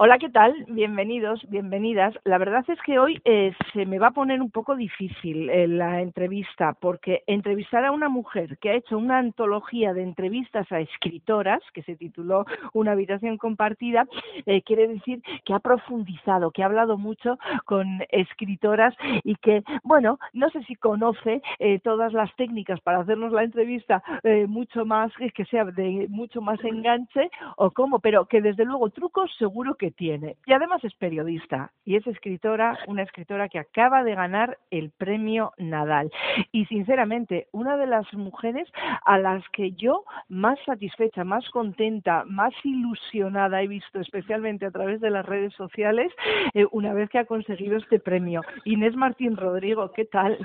Hola, 0.00 0.18
¿qué 0.18 0.28
tal? 0.28 0.54
Bienvenidos, 0.68 1.40
bienvenidas. 1.48 2.14
La 2.22 2.38
verdad 2.38 2.64
es 2.68 2.80
que 2.82 3.00
hoy 3.00 3.20
eh, 3.24 3.52
se 3.72 3.84
me 3.84 3.98
va 3.98 4.06
a 4.06 4.12
poner 4.12 4.40
un 4.40 4.52
poco 4.52 4.76
difícil 4.76 5.50
eh, 5.50 5.66
la 5.66 6.00
entrevista, 6.00 6.72
porque 6.74 7.24
entrevistar 7.26 7.84
a 7.84 7.90
una 7.90 8.08
mujer 8.08 8.58
que 8.58 8.70
ha 8.70 8.74
hecho 8.74 8.96
una 8.96 9.18
antología 9.18 9.92
de 9.94 10.04
entrevistas 10.04 10.70
a 10.70 10.78
escritoras, 10.78 11.60
que 11.74 11.82
se 11.82 11.96
tituló 11.96 12.44
Una 12.74 12.92
habitación 12.92 13.38
compartida, 13.38 14.06
eh, 14.46 14.62
quiere 14.62 14.86
decir 14.86 15.20
que 15.44 15.52
ha 15.52 15.58
profundizado, 15.58 16.52
que 16.52 16.62
ha 16.62 16.66
hablado 16.66 16.96
mucho 16.96 17.36
con 17.64 17.98
escritoras 18.10 18.94
y 19.24 19.34
que, 19.34 19.64
bueno, 19.82 20.20
no 20.32 20.48
sé 20.50 20.62
si 20.62 20.76
conoce 20.76 21.42
todas 21.82 22.12
las 22.12 22.32
técnicas 22.36 22.80
para 22.82 23.00
hacernos 23.00 23.32
la 23.32 23.42
entrevista 23.42 24.00
mucho 24.46 24.86
más, 24.86 25.10
que 25.34 25.44
sea 25.46 25.64
de 25.64 26.06
mucho 26.08 26.40
más 26.40 26.62
enganche 26.62 27.30
o 27.56 27.72
cómo, 27.72 27.98
pero 27.98 28.26
que 28.26 28.40
desde 28.40 28.64
luego 28.64 28.90
trucos 28.90 29.34
seguro 29.38 29.74
que 29.74 29.87
tiene. 29.90 30.36
Y 30.46 30.52
además 30.52 30.82
es 30.84 30.94
periodista 30.94 31.72
y 31.84 31.96
es 31.96 32.06
escritora, 32.06 32.78
una 32.86 33.02
escritora 33.02 33.48
que 33.48 33.58
acaba 33.58 34.04
de 34.04 34.14
ganar 34.14 34.58
el 34.70 34.90
premio 34.90 35.52
Nadal. 35.58 36.10
Y 36.52 36.66
sinceramente, 36.66 37.48
una 37.52 37.76
de 37.76 37.86
las 37.86 38.12
mujeres 38.14 38.68
a 39.04 39.18
las 39.18 39.42
que 39.50 39.72
yo 39.72 40.04
más 40.28 40.58
satisfecha, 40.66 41.24
más 41.24 41.48
contenta, 41.50 42.24
más 42.26 42.52
ilusionada 42.64 43.62
he 43.62 43.68
visto, 43.68 44.00
especialmente 44.00 44.66
a 44.66 44.70
través 44.70 45.00
de 45.00 45.10
las 45.10 45.24
redes 45.24 45.54
sociales, 45.54 46.12
eh, 46.54 46.66
una 46.72 46.92
vez 46.92 47.08
que 47.10 47.18
ha 47.18 47.24
conseguido 47.24 47.76
este 47.76 47.98
premio. 47.98 48.42
Inés 48.64 48.96
Martín 48.96 49.36
Rodrigo, 49.36 49.92
¿qué 49.92 50.04
tal? 50.04 50.38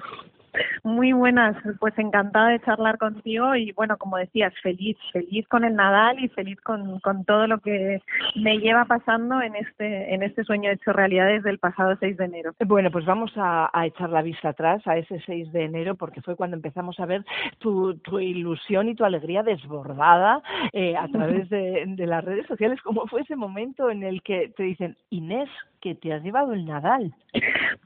Muy 0.84 1.14
buenas, 1.14 1.56
pues 1.80 1.98
encantada 1.98 2.50
de 2.50 2.59
charlar 2.62 2.98
contigo 2.98 3.56
y 3.56 3.72
bueno, 3.72 3.98
como 3.98 4.18
decías, 4.18 4.54
feliz, 4.62 4.98
feliz 5.12 5.48
con 5.48 5.64
el 5.64 5.76
Nadal 5.76 6.23
y 6.23 6.30
feliz 6.30 6.60
con, 6.62 7.00
con 7.00 7.26
todo 7.26 7.48
lo 7.48 7.60
que 7.60 8.02
me 8.36 8.60
lleva 8.60 8.86
pasando 8.86 9.42
en 9.42 9.56
este, 9.56 10.14
en 10.14 10.23
este 10.23 10.44
sueño 10.44 10.72
hecho 10.72 10.94
realidad 10.94 11.28
desde 11.28 11.50
el 11.50 11.60
pasado 11.60 11.95
6 12.00 12.18
de 12.18 12.26
enero. 12.26 12.52
Bueno, 12.66 12.92
pues 12.92 13.06
vamos 13.06 13.32
a, 13.36 13.70
echar 13.86 14.10
la 14.10 14.22
vista 14.22 14.50
atrás 14.50 14.86
a 14.88 14.98
ese 14.98 15.20
6 15.26 15.52
de 15.52 15.66
enero 15.66 15.95
porque 15.95 16.22
fue 16.22 16.36
cuando 16.36 16.56
empezamos 16.56 17.00
a 17.00 17.06
ver 17.06 17.26
tu, 17.60 17.95
tu 18.00 18.20
ilusión 18.20 18.90
y 18.90 18.95
tu 18.95 19.04
alegría 19.04 19.44
desbordada 19.44 20.42
eh, 20.72 20.95
a 20.95 21.08
través 21.08 21.50
de, 21.50 21.84
de 21.88 22.08
las 22.08 22.23
redes 22.23 22.45
sociales. 22.48 22.82
¿Cómo 22.82 23.08
fue 23.08 23.22
ese 23.22 23.36
momento 23.36 23.90
en 23.90 24.04
el 24.04 24.22
que 24.22 24.54
te 24.56 24.64
dicen, 24.64 24.98
Inés, 25.10 25.50
que 25.82 25.95
te 25.95 26.14
has 26.14 26.23
llevado 26.23 26.54
el 26.54 26.66
Nadal? 26.66 27.14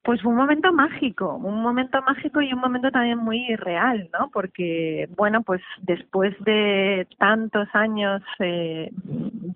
Pues 0.08 0.22
fue 0.22 0.32
un 0.32 0.38
momento 0.38 0.72
mágico, 0.72 1.36
un 1.36 1.62
momento 1.62 2.02
mágico 2.02 2.42
y 2.42 2.54
un 2.54 2.62
momento 2.62 2.90
también 2.92 3.18
muy 3.18 3.46
real, 3.58 4.10
¿no? 4.18 4.30
Porque, 4.32 5.10
bueno, 5.18 5.42
pues 5.42 5.62
después 5.82 6.34
de 6.46 7.06
tantos 7.18 7.68
años 7.74 8.22
eh, 8.40 8.90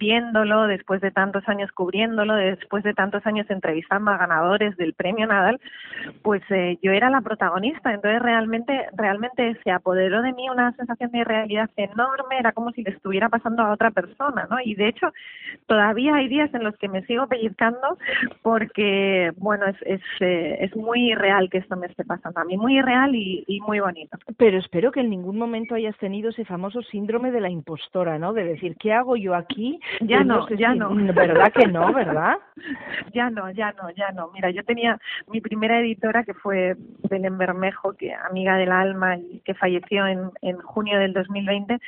viéndolo, 0.02 0.66
después 0.66 0.99
de 0.99 1.11
tantos 1.11 1.47
años 1.47 1.71
cubriéndolo, 1.71 2.33
después 2.33 2.83
de 2.83 2.95
tantos 2.95 3.23
años 3.27 3.45
entrevistando 3.52 4.09
a 4.09 4.17
ganadores 4.17 4.75
del 4.75 4.94
premio 4.94 5.27
Nadal, 5.27 5.61
pues 6.23 6.41
eh, 6.49 6.80
yo 6.81 6.91
era 6.91 7.11
la 7.11 7.21
protagonista. 7.21 7.94
Entonces 7.94 8.19
realmente, 8.19 8.88
realmente 8.97 9.55
se 9.63 9.69
apoderó 9.69 10.23
de 10.23 10.33
mí 10.33 10.49
una 10.49 10.72
sensación 10.73 11.11
de 11.11 11.23
realidad 11.23 11.69
enorme, 11.77 12.39
era 12.39 12.52
como 12.52 12.72
si 12.72 12.81
le 12.81 12.89
estuviera 12.89 13.29
pasando 13.29 13.61
a 13.61 13.72
otra 13.72 13.91
persona, 13.91 14.47
¿no? 14.49 14.57
Y 14.66 14.73
de 14.73 14.88
hecho, 14.88 15.13
todavía 15.67 16.16
hay 16.16 16.27
días 16.27 16.52
en 16.55 16.63
los 16.63 16.75
que 16.77 16.89
me 16.89 17.05
sigo 17.05 17.27
pellizcando 17.27 17.99
porque, 18.41 19.31
bueno, 19.38 19.67
es, 19.67 19.77
es, 19.83 20.02
eh, 20.19 20.57
es 20.61 20.75
muy 20.75 21.13
real 21.13 21.47
que 21.51 21.59
esto 21.59 21.78
me 21.78 21.85
esté 21.85 22.03
pasando 22.06 22.40
a 22.40 22.45
mí, 22.45 22.57
muy 22.57 22.81
real 22.81 23.13
y, 23.13 23.44
y 23.45 23.59
muy 23.61 23.79
bonito. 23.79 24.17
Pero 24.38 24.57
espero 24.57 24.91
que 24.91 25.01
en 25.01 25.11
ningún 25.11 25.38
momento 25.38 25.75
hayas 25.75 25.97
tenido 26.00 26.31
ese 26.31 26.44
famoso 26.44 26.81
síndrome 26.81 27.31
de 27.31 27.41
la 27.41 27.51
impostora, 27.51 28.17
¿no? 28.17 28.34
De 28.34 28.45
decir, 28.45 28.75
¿qué 28.79 28.94
hago 28.94 29.16
yo 29.16 29.35
aquí? 29.35 29.79
Ya 30.00 30.24
no, 30.24 30.47
ya 30.50 30.74
no. 30.74 30.90
¿Verdad 31.13 31.52
que 31.52 31.68
no, 31.68 31.91
verdad? 31.94 32.38
ya 33.13 33.29
no, 33.29 33.52
ya 33.52 33.74
no, 33.74 33.90
ya 33.91 34.12
no. 34.12 34.31
Mira, 34.34 34.50
yo 34.52 34.63
tenía 34.63 34.97
mi 35.28 35.41
primera 35.41 35.79
editora 35.79 36.24
que 36.24 36.34
fue 36.34 36.75
Belén 37.09 37.38
Bermejo, 37.38 37.94
que 37.94 38.13
amiga 38.13 38.56
del 38.57 38.72
alma 38.72 39.18
y 39.18 39.41
que 39.46 39.53
falleció 39.53 40.07
en, 40.07 40.31
en 40.41 40.57
junio 40.57 41.00
del 41.00 41.13
2020, 41.13 41.79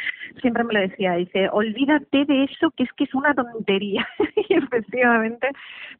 siempre 0.41 0.63
me 0.63 0.73
lo 0.73 0.79
decía, 0.81 1.13
dice, 1.13 1.49
olvídate 1.51 2.25
de 2.25 2.43
eso 2.43 2.71
que 2.71 2.83
es 2.83 2.93
que 2.93 3.05
es 3.05 3.13
una 3.13 3.33
tontería. 3.33 4.07
y 4.49 4.53
efectivamente, 4.53 5.49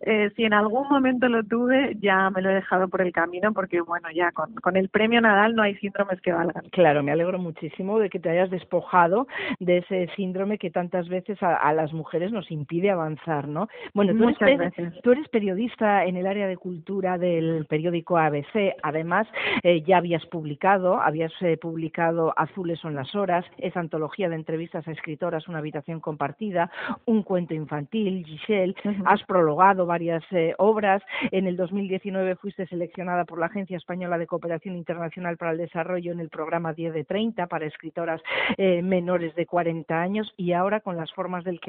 eh, 0.02 0.32
si 0.36 0.44
en 0.44 0.54
algún 0.54 0.88
momento 0.90 1.28
lo 1.30 1.44
tuve, 1.44 1.96
ya 2.02 2.30
me 2.30 2.42
lo 2.42 2.50
he 2.50 2.56
dejado 2.56 2.88
por 2.88 3.02
el 3.02 3.12
camino 3.12 3.54
porque, 3.54 3.82
bueno, 3.82 4.10
ya 4.12 4.32
con, 4.32 4.54
con 4.56 4.78
el 4.78 4.90
premio 4.90 5.22
Nadal 5.22 5.56
no 5.56 5.64
hay 5.64 5.76
síndromes 5.76 6.20
que 6.22 6.34
valgan. 6.34 6.64
Claro, 6.72 7.04
me 7.04 7.12
alegro 7.12 7.38
muchísimo 7.40 8.00
de 8.00 8.10
que 8.10 8.20
te 8.20 8.30
hayas 8.30 8.50
despojado 8.50 9.28
de 9.60 9.78
ese 9.78 10.10
síndrome 10.16 10.58
que 10.58 10.70
tantas 10.70 11.08
veces 11.10 11.42
a, 11.42 11.56
a 11.56 11.74
las 11.84 11.92
mujeres 11.92 12.32
nos 12.32 12.50
impide 12.50 12.92
avanzar, 12.92 13.50
¿no? 13.50 13.68
Bueno, 13.94 14.14
tú 14.14 14.46
eres, 14.46 14.74
tú 15.04 15.12
eres, 15.12 15.28
periodista 15.28 16.06
en 16.06 16.16
el 16.16 16.26
área 16.26 16.48
de 16.48 16.56
cultura 16.56 17.18
del 17.18 17.66
periódico 17.66 18.18
ABC, 18.18 18.74
además 18.82 19.28
eh, 19.64 19.82
ya 19.82 19.98
habías 19.98 20.26
publicado, 20.28 21.02
habías 21.02 21.34
eh, 21.42 21.58
publicado 21.58 22.34
Azules 22.38 22.80
son 22.80 22.96
las 22.96 23.14
horas, 23.16 23.44
esa 23.58 23.82
antología 23.82 24.30
de 24.30 24.36
entrevistas 24.36 24.88
a 24.88 24.92
escritoras, 24.92 25.50
una 25.50 25.58
habitación 25.58 26.00
compartida, 26.00 26.72
un 27.06 27.22
cuento 27.24 27.54
infantil, 27.54 28.24
Giselle, 28.26 28.76
has 29.06 29.22
prologado 29.24 29.86
varias 29.86 30.24
eh, 30.32 30.54
obras, 30.60 31.04
en 31.32 31.48
el 31.48 31.58
2019 31.58 32.38
fuiste 32.38 32.66
seleccionada 32.68 33.26
por 33.26 33.40
la 33.40 33.48
Agencia 33.48 33.76
Española 33.76 34.18
de 34.18 34.28
Cooperación 34.28 34.78
Internacional 34.78 35.36
para 35.36 35.52
el 35.52 35.58
Desarrollo 35.58 36.14
en 36.14 36.22
el 36.22 36.30
programa 36.30 36.72
10 36.72 36.94
de 36.94 37.04
30 37.04 37.48
para 37.48 37.66
escritoras 37.66 38.22
menores 38.58 39.36
de 39.36 39.46
40 39.46 40.00
años 40.00 40.34
y 40.38 40.54
ahora 40.54 40.80
con 40.80 40.96
las 40.96 41.12
formas 41.12 41.44
del 41.44 41.60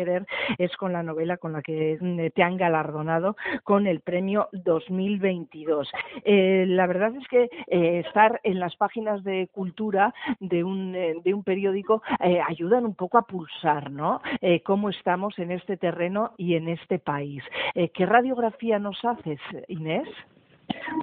es 0.59 0.77
con 0.77 0.93
la 0.93 1.03
novela 1.03 1.37
con 1.37 1.53
la 1.53 1.63
que 1.63 1.99
mm, 2.01 2.35
te 2.35 2.43
han 2.43 2.57
galardonado 2.57 3.37
con 3.63 3.87
el 3.87 4.01
premio 4.01 4.49
2022. 4.53 5.91
Eh, 6.25 6.65
la 6.69 6.87
verdad 6.87 7.15
es 7.17 7.27
que 7.29 7.49
eh, 7.67 8.03
estar 8.07 8.41
en 8.45 8.61
las 8.61 8.77
páginas 8.77 9.25
de 9.25 9.49
cultura 9.53 10.15
de 10.41 10.65
un, 10.65 10.95
eh, 10.95 11.15
de 11.25 11.35
un 11.35 11.43
periódico 11.43 12.03
eh, 12.21 12.41
ayudan 12.47 12.85
un 12.85 12.95
poco 12.95 13.19
a 13.19 13.27
pulsar, 13.27 13.91
¿no? 13.91 14.21
Cómo 14.65 14.91
estamos 14.91 15.39
en 15.39 15.51
este 15.51 15.77
terreno 15.77 16.33
y 16.37 16.55
en 16.55 16.69
este 16.69 16.99
país. 16.99 17.43
¿Qué 17.75 18.07
radiografía 18.07 18.79
nos 18.79 19.03
haces, 19.05 19.41
Inés? 19.69 20.09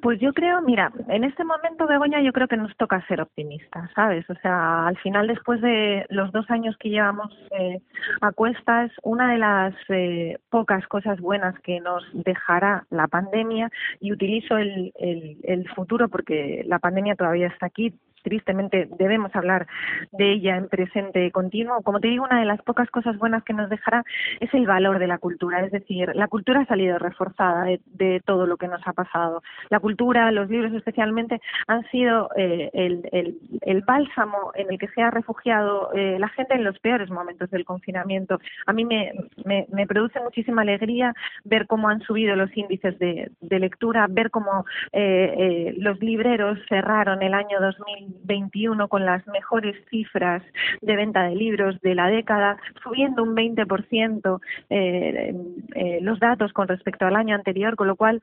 Pues 0.01 0.19
yo 0.19 0.33
creo, 0.33 0.61
mira, 0.61 0.91
en 1.09 1.23
este 1.23 1.43
momento, 1.43 1.85
Begoña, 1.85 2.21
yo 2.21 2.33
creo 2.33 2.47
que 2.47 2.57
nos 2.57 2.75
toca 2.77 3.05
ser 3.07 3.21
optimistas, 3.21 3.89
¿sabes? 3.93 4.27
O 4.29 4.35
sea, 4.35 4.87
al 4.87 4.97
final, 4.97 5.27
después 5.27 5.61
de 5.61 6.05
los 6.09 6.31
dos 6.31 6.49
años 6.49 6.75
que 6.77 6.89
llevamos 6.89 7.31
eh, 7.51 7.81
a 8.21 8.31
cuestas, 8.31 8.91
una 9.03 9.31
de 9.31 9.37
las 9.37 9.75
eh, 9.89 10.39
pocas 10.49 10.87
cosas 10.87 11.19
buenas 11.19 11.59
que 11.59 11.79
nos 11.79 12.03
dejará 12.13 12.85
la 12.89 13.07
pandemia, 13.07 13.69
y 13.99 14.11
utilizo 14.11 14.57
el, 14.57 14.91
el, 14.97 15.37
el 15.43 15.69
futuro 15.69 16.09
porque 16.09 16.63
la 16.65 16.79
pandemia 16.79 17.15
todavía 17.15 17.47
está 17.47 17.67
aquí, 17.67 17.93
tristemente 18.23 18.87
debemos 18.97 19.35
hablar 19.35 19.67
de 20.11 20.33
ella 20.33 20.57
en 20.57 20.67
presente 20.67 21.31
continuo. 21.31 21.81
Como 21.81 21.99
te 21.99 22.07
digo, 22.07 22.25
una 22.25 22.39
de 22.39 22.45
las 22.45 22.61
pocas 22.61 22.89
cosas 22.89 23.17
buenas 23.17 23.43
que 23.43 23.53
nos 23.53 23.69
dejará 23.69 24.03
es 24.39 24.53
el 24.53 24.65
valor 24.65 24.99
de 24.99 25.07
la 25.07 25.17
cultura. 25.17 25.63
Es 25.65 25.71
decir, 25.71 26.11
la 26.15 26.27
cultura 26.27 26.61
ha 26.61 26.65
salido 26.65 26.97
reforzada 26.97 27.63
de, 27.63 27.81
de 27.85 28.21
todo 28.25 28.45
lo 28.45 28.57
que 28.57 28.67
nos 28.67 28.85
ha 28.87 28.93
pasado. 28.93 29.41
La 29.69 29.79
cultura, 29.79 30.31
los 30.31 30.49
libros 30.49 30.73
especialmente, 30.73 31.41
han 31.67 31.83
sido 31.89 32.29
eh, 32.35 32.69
el, 32.73 33.81
bálsamo 33.81 34.51
en 34.55 34.71
el 34.71 34.79
que 34.79 34.87
se 34.89 35.01
ha 35.01 35.11
refugiado 35.11 35.91
eh, 35.93 36.17
la 36.19 36.29
gente 36.29 36.55
en 36.55 36.63
los 36.63 36.77
peores 36.79 37.09
momentos 37.09 37.49
del 37.49 37.65
confinamiento. 37.65 38.39
A 38.65 38.73
mí 38.73 38.85
me, 38.85 39.11
me, 39.45 39.87
produce 39.87 40.19
muchísima 40.19 40.61
alegría 40.61 41.13
ver 41.43 41.67
cómo 41.67 41.89
han 41.89 42.01
subido 42.01 42.35
los 42.35 42.55
índices 42.55 42.97
de, 42.99 43.31
lectura, 43.41 44.07
ver 44.09 44.31
cómo 44.31 44.65
eh, 44.91 45.73
los 45.77 45.99
libreros 45.99 46.57
cerraron 46.69 47.21
el 47.21 47.33
año 47.33 47.59
2000 47.59 48.10
21 48.23 48.87
con 48.87 49.05
las 49.05 49.25
mejores 49.27 49.75
cifras 49.89 50.43
de 50.81 50.95
venta 50.95 51.23
de 51.23 51.35
libros 51.35 51.79
de 51.81 51.95
la 51.95 52.07
década, 52.07 52.57
subiendo 52.83 53.23
un 53.23 53.35
20% 53.35 54.39
eh, 54.69 55.33
eh, 55.75 55.99
los 56.01 56.19
datos 56.19 56.53
con 56.53 56.67
respecto 56.67 57.05
al 57.05 57.15
año 57.15 57.35
anterior, 57.35 57.75
con 57.75 57.87
lo 57.87 57.95
cual, 57.95 58.21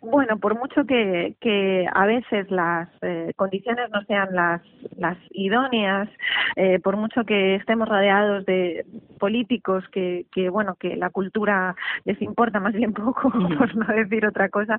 bueno, 0.00 0.38
por 0.38 0.58
mucho 0.58 0.84
que, 0.84 1.34
que 1.40 1.86
a 1.92 2.06
veces 2.06 2.50
las 2.50 2.88
eh, 3.02 3.32
condiciones 3.36 3.90
no 3.90 4.02
sean 4.04 4.34
las, 4.34 4.62
las 4.96 5.18
idóneas, 5.30 6.08
eh, 6.56 6.78
por 6.80 6.96
mucho 6.96 7.24
que 7.24 7.56
estemos 7.56 7.88
rodeados 7.88 8.44
de 8.46 8.84
políticos 9.18 9.84
que, 9.92 10.26
que, 10.32 10.48
bueno, 10.48 10.76
que 10.78 10.96
la 10.96 11.10
cultura 11.10 11.74
les 12.04 12.20
importa 12.22 12.60
más 12.60 12.74
bien 12.74 12.92
poco, 12.94 13.30
por 13.30 13.76
no 13.76 13.86
decir 13.94 14.26
otra 14.26 14.48
cosa, 14.48 14.78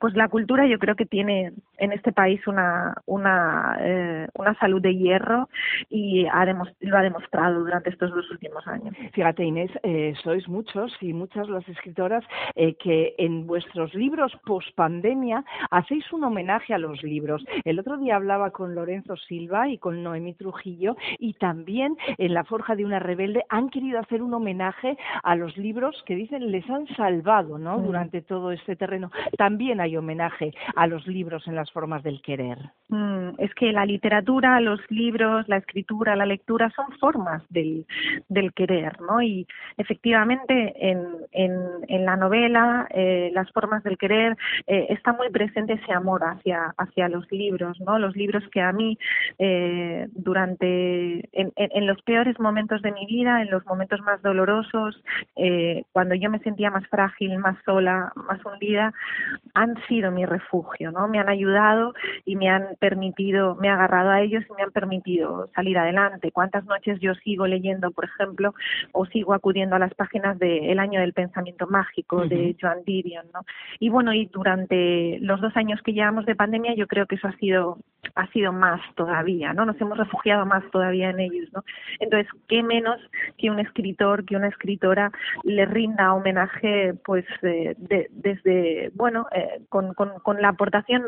pues 0.00 0.14
la 0.14 0.28
cultura 0.28 0.66
yo 0.66 0.78
creo 0.78 0.96
que 0.96 1.06
tiene 1.06 1.52
en 1.78 1.92
este 1.92 2.12
país 2.12 2.46
una, 2.46 2.94
una 3.06 3.78
eh, 3.94 4.28
una 4.34 4.54
salud 4.58 4.80
de 4.80 4.96
hierro 4.96 5.48
y 5.88 6.26
ha 6.26 6.44
lo 6.80 6.96
ha 6.96 7.02
demostrado 7.02 7.60
durante 7.60 7.90
estos 7.90 8.10
dos 8.10 8.30
últimos 8.30 8.66
años. 8.66 8.94
Fíjate, 9.12 9.44
Inés, 9.44 9.70
eh, 9.82 10.14
sois 10.22 10.46
muchos 10.48 10.92
y 11.00 11.12
muchas 11.12 11.48
las 11.48 11.66
escritoras 11.68 12.24
eh, 12.54 12.74
que 12.74 13.14
en 13.18 13.46
vuestros 13.46 13.94
libros 13.94 14.32
post 14.44 14.74
pandemia 14.74 15.44
hacéis 15.70 16.12
un 16.12 16.24
homenaje 16.24 16.74
a 16.74 16.78
los 16.78 17.02
libros. 17.02 17.44
El 17.64 17.78
otro 17.78 17.96
día 17.96 18.16
hablaba 18.16 18.50
con 18.50 18.74
Lorenzo 18.74 19.16
Silva 19.16 19.68
y 19.68 19.78
con 19.78 20.02
Noemí 20.02 20.34
Trujillo 20.34 20.96
y 21.18 21.34
también 21.34 21.96
en 22.18 22.34
La 22.34 22.44
Forja 22.44 22.74
de 22.76 22.84
una 22.84 22.98
Rebelde 22.98 23.44
han 23.48 23.70
querido 23.70 23.98
hacer 24.00 24.22
un 24.22 24.34
homenaje 24.34 24.96
a 25.22 25.36
los 25.36 25.56
libros 25.56 26.02
que 26.06 26.16
dicen 26.16 26.50
les 26.50 26.68
han 26.68 26.86
salvado 26.96 27.58
¿no? 27.58 27.78
Mm. 27.78 27.86
durante 27.86 28.22
todo 28.22 28.52
este 28.52 28.76
terreno. 28.76 29.10
También 29.36 29.80
hay 29.80 29.96
homenaje 29.96 30.52
a 30.74 30.86
los 30.86 31.06
libros 31.06 31.46
en 31.46 31.54
las 31.54 31.70
formas 31.70 32.02
del 32.02 32.20
querer. 32.22 32.58
Mm, 32.94 33.34
es 33.38 33.52
que 33.56 33.72
la 33.72 33.84
literatura, 33.84 34.60
los 34.60 34.80
libros, 34.88 35.48
la 35.48 35.56
escritura, 35.56 36.14
la 36.14 36.26
lectura 36.26 36.70
son 36.76 36.92
formas 37.00 37.42
del, 37.50 37.86
del 38.28 38.52
querer, 38.52 39.00
¿no? 39.00 39.20
Y 39.20 39.48
efectivamente 39.76 40.72
en, 40.78 41.04
en, 41.32 42.04
la 42.04 42.16
novela, 42.16 42.86
eh, 42.90 43.30
las 43.34 43.50
formas 43.50 43.82
del 43.82 43.98
querer, 43.98 44.36
eh, 44.68 44.86
está 44.90 45.12
muy 45.12 45.28
presente 45.30 45.72
ese 45.72 45.92
amor 45.92 46.22
hacia, 46.22 46.72
hacia 46.76 47.08
los 47.08 47.30
libros, 47.32 47.80
¿no? 47.80 47.98
Los 47.98 48.14
libros 48.14 48.44
que 48.52 48.60
a 48.60 48.70
mí 48.72 48.96
eh, 49.38 50.06
durante, 50.12 51.28
en, 51.32 51.52
en, 51.56 51.86
los 51.86 52.00
peores 52.02 52.38
momentos 52.38 52.80
de 52.82 52.92
mi 52.92 53.06
vida, 53.06 53.42
en 53.42 53.50
los 53.50 53.66
momentos 53.66 54.00
más 54.02 54.22
dolorosos, 54.22 55.02
eh, 55.34 55.82
cuando 55.90 56.14
yo 56.14 56.30
me 56.30 56.38
sentía 56.40 56.70
más 56.70 56.86
frágil, 56.86 57.38
más 57.38 57.56
sola, 57.64 58.12
más 58.14 58.38
hundida, 58.44 58.92
han 59.54 59.74
sido 59.88 60.12
mi 60.12 60.26
refugio, 60.26 60.92
¿no? 60.92 61.08
Me 61.08 61.18
han 61.18 61.28
ayudado 61.28 61.94
y 62.24 62.36
me 62.36 62.48
han 62.48 62.76
permitido, 62.84 63.54
me 63.54 63.68
he 63.68 63.70
agarrado 63.70 64.10
a 64.10 64.20
ellos 64.20 64.44
y 64.46 64.52
me 64.52 64.62
han 64.62 64.70
permitido 64.70 65.48
salir 65.54 65.78
adelante. 65.78 66.30
¿Cuántas 66.32 66.66
noches 66.66 67.00
yo 67.00 67.14
sigo 67.14 67.46
leyendo, 67.46 67.92
por 67.92 68.04
ejemplo, 68.04 68.54
o 68.92 69.06
sigo 69.06 69.32
acudiendo 69.32 69.74
a 69.74 69.78
las 69.78 69.94
páginas 69.94 70.38
de 70.38 70.70
El 70.70 70.78
año 70.78 71.00
del 71.00 71.14
pensamiento 71.14 71.66
mágico 71.66 72.26
de 72.26 72.54
Joan 72.60 72.84
Didion, 72.84 73.24
¿no? 73.32 73.40
Y 73.80 73.88
bueno, 73.88 74.12
y 74.12 74.26
durante 74.26 75.18
los 75.20 75.40
dos 75.40 75.56
años 75.56 75.80
que 75.80 75.94
llevamos 75.94 76.26
de 76.26 76.36
pandemia, 76.36 76.74
yo 76.74 76.86
creo 76.86 77.06
que 77.06 77.14
eso 77.14 77.26
ha 77.26 77.36
sido 77.38 77.78
ha 78.14 78.26
sido 78.28 78.52
más 78.52 78.80
todavía, 78.94 79.52
¿no? 79.52 79.64
Nos 79.64 79.80
hemos 79.80 79.98
refugiado 79.98 80.46
más 80.46 80.62
todavía 80.70 81.10
en 81.10 81.20
ellos, 81.20 81.48
¿no? 81.52 81.64
Entonces, 82.00 82.30
qué 82.48 82.62
menos 82.62 83.00
que 83.38 83.50
un 83.50 83.58
escritor, 83.58 84.24
que 84.24 84.36
una 84.36 84.48
escritora 84.48 85.10
le 85.42 85.66
rinda 85.66 86.14
homenaje, 86.14 86.94
pues, 87.04 87.24
de, 87.42 87.76
desde, 88.10 88.90
bueno, 88.94 89.26
eh, 89.32 89.60
con, 89.68 89.94
con, 89.94 90.10
con, 90.20 90.40
la 90.40 90.50
aportación, 90.50 91.02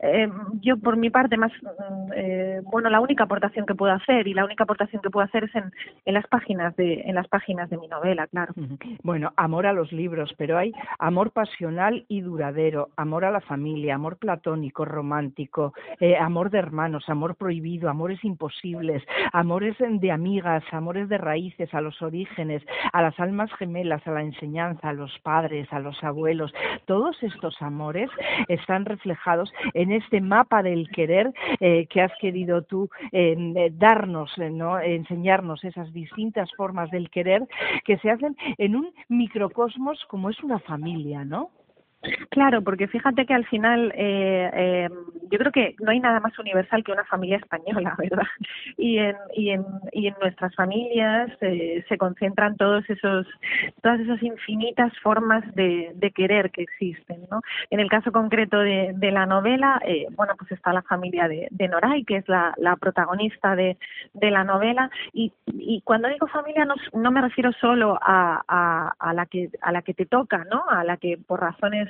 eh, 0.00 0.28
yo 0.60 0.76
por 0.78 0.96
mi 1.00 1.10
parte 1.10 1.36
más, 1.36 1.52
mm, 1.62 2.12
eh, 2.14 2.60
bueno, 2.64 2.90
la 2.90 3.00
única 3.00 3.24
aportación 3.24 3.66
que 3.66 3.74
puedo 3.74 3.92
hacer 3.92 4.26
y 4.26 4.34
la 4.34 4.44
única 4.44 4.64
aportación 4.64 5.02
que 5.02 5.10
puedo 5.10 5.24
hacer 5.24 5.44
es 5.44 5.54
en, 5.54 5.70
en 6.04 6.14
las 6.14 6.26
páginas 6.26 6.74
de, 6.76 7.02
en 7.06 7.14
las 7.14 7.28
páginas 7.28 7.70
de 7.70 7.78
mi 7.78 7.88
novela, 7.88 8.26
claro. 8.26 8.54
Bueno, 9.02 9.32
amor 9.36 9.66
a 9.66 9.72
los 9.72 9.92
libros, 9.92 10.34
pero 10.36 10.58
hay 10.58 10.72
amor 10.98 11.30
pasional 11.30 12.04
y 12.08 12.20
duradero, 12.20 12.88
amor 12.96 13.24
a 13.24 13.30
la 13.30 13.40
familia, 13.40 13.94
amor 13.94 14.16
platónico, 14.16 14.84
romántico, 14.84 15.74
eh, 16.00 16.16
amor 16.16 16.50
de 16.50 16.58
hermanos, 16.58 17.08
amor 17.08 17.36
prohibido, 17.36 17.88
amores 17.88 18.22
imposibles, 18.24 19.02
amores 19.32 19.76
de 19.78 20.10
amigas, 20.10 20.64
amores 20.72 21.08
de 21.08 21.18
raíces, 21.18 21.72
a 21.74 21.80
los 21.80 22.00
orígenes, 22.02 22.62
a 22.92 23.02
las 23.02 23.18
almas 23.20 23.52
gemelas, 23.54 24.06
a 24.06 24.12
la 24.12 24.22
enseñanza, 24.22 24.88
a 24.88 24.92
los 24.92 25.18
padres, 25.20 25.72
a 25.72 25.78
los 25.78 26.02
abuelos. 26.02 26.52
Todos 26.86 27.22
estos 27.22 27.60
amores 27.60 28.10
están 28.48 28.84
reflejados 28.84 29.52
en 29.74 29.92
este 29.92 30.20
mapa 30.20 30.62
del 30.62 30.87
querer 30.90 31.32
eh, 31.60 31.86
que 31.86 32.00
has 32.00 32.12
querido 32.20 32.62
tú 32.62 32.88
eh, 33.12 33.70
darnos, 33.72 34.30
¿no? 34.38 34.80
enseñarnos 34.80 35.64
esas 35.64 35.92
distintas 35.92 36.50
formas 36.56 36.90
del 36.90 37.10
querer 37.10 37.46
que 37.84 37.98
se 37.98 38.10
hacen 38.10 38.36
en 38.58 38.76
un 38.76 38.92
microcosmos 39.08 40.04
como 40.08 40.30
es 40.30 40.42
una 40.42 40.58
familia, 40.60 41.24
¿no? 41.24 41.50
Claro, 42.30 42.62
porque 42.62 42.86
fíjate 42.86 43.26
que 43.26 43.34
al 43.34 43.44
final 43.46 43.92
eh, 43.96 44.50
eh, 44.54 44.88
yo 45.30 45.38
creo 45.38 45.50
que 45.50 45.74
no 45.80 45.90
hay 45.90 45.98
nada 45.98 46.20
más 46.20 46.38
universal 46.38 46.84
que 46.84 46.92
una 46.92 47.04
familia 47.04 47.38
española, 47.38 47.94
¿verdad? 47.98 48.26
Y 48.76 48.98
en, 48.98 49.16
y 49.34 49.50
en, 49.50 49.64
y 49.92 50.06
en 50.06 50.14
nuestras 50.20 50.54
familias 50.54 51.30
eh, 51.40 51.84
se 51.88 51.98
concentran 51.98 52.56
todos 52.56 52.88
esos, 52.88 53.26
todas 53.82 53.98
esas 54.00 54.22
infinitas 54.22 54.92
formas 55.00 55.44
de, 55.56 55.90
de 55.96 56.10
querer 56.12 56.52
que 56.52 56.62
existen, 56.62 57.22
¿no? 57.30 57.40
En 57.70 57.80
el 57.80 57.88
caso 57.90 58.12
concreto 58.12 58.60
de, 58.60 58.92
de 58.94 59.10
la 59.10 59.26
novela, 59.26 59.80
eh, 59.84 60.06
bueno, 60.12 60.34
pues 60.38 60.52
está 60.52 60.72
la 60.72 60.82
familia 60.82 61.26
de, 61.26 61.48
de 61.50 61.68
Noray, 61.68 62.04
que 62.04 62.18
es 62.18 62.28
la, 62.28 62.54
la 62.58 62.76
protagonista 62.76 63.56
de, 63.56 63.76
de 64.14 64.30
la 64.30 64.44
novela, 64.44 64.88
y, 65.12 65.32
y 65.46 65.80
cuando 65.82 66.08
digo 66.08 66.28
familia 66.28 66.64
no, 66.64 66.74
no 66.92 67.10
me 67.10 67.22
refiero 67.22 67.50
solo 67.60 67.98
a, 68.00 68.42
a, 68.46 68.94
a 68.98 69.12
la 69.14 69.26
que 69.26 69.50
a 69.62 69.72
la 69.72 69.82
que 69.82 69.94
te 69.94 70.06
toca, 70.06 70.44
¿no? 70.48 70.64
A 70.68 70.84
la 70.84 70.96
que 70.96 71.18
por 71.18 71.40
razones 71.40 71.87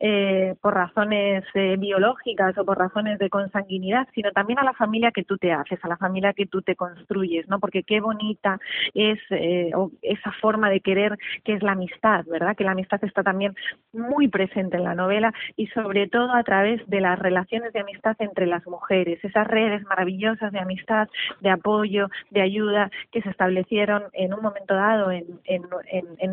eh, 0.00 0.54
por 0.60 0.74
razones 0.74 1.44
eh, 1.54 1.76
biológicas 1.78 2.56
o 2.58 2.64
por 2.64 2.78
razones 2.78 3.18
de 3.18 3.30
consanguinidad, 3.30 4.08
sino 4.14 4.32
también 4.32 4.58
a 4.58 4.64
la 4.64 4.72
familia 4.72 5.10
que 5.10 5.24
tú 5.24 5.38
te 5.38 5.52
haces, 5.52 5.78
a 5.82 5.88
la 5.88 5.96
familia 5.96 6.32
que 6.32 6.46
tú 6.46 6.62
te 6.62 6.76
construyes, 6.76 7.48
¿no? 7.48 7.60
Porque 7.60 7.82
qué 7.82 8.00
bonita 8.00 8.58
es 8.94 9.18
eh, 9.30 9.70
esa 10.02 10.32
forma 10.40 10.70
de 10.70 10.80
querer 10.80 11.16
que 11.44 11.54
es 11.54 11.62
la 11.62 11.72
amistad, 11.72 12.24
¿verdad? 12.26 12.56
Que 12.56 12.64
la 12.64 12.72
amistad 12.72 13.02
está 13.04 13.22
también 13.22 13.54
muy 13.92 14.28
presente 14.28 14.76
en 14.76 14.84
la 14.84 14.94
novela 14.94 15.32
y 15.56 15.66
sobre 15.68 16.08
todo 16.08 16.32
a 16.32 16.42
través 16.42 16.86
de 16.88 17.00
las 17.00 17.18
relaciones 17.18 17.72
de 17.72 17.80
amistad 17.80 18.16
entre 18.18 18.46
las 18.46 18.66
mujeres, 18.66 19.22
esas 19.24 19.46
redes 19.46 19.82
maravillosas 19.84 20.52
de 20.52 20.58
amistad, 20.58 21.08
de 21.40 21.50
apoyo, 21.50 22.08
de 22.30 22.42
ayuda 22.42 22.90
que 23.12 23.22
se 23.22 23.30
establecieron 23.30 24.04
en 24.12 24.34
un 24.34 24.42
momento 24.42 24.74
dado 24.74 25.10
en, 25.10 25.24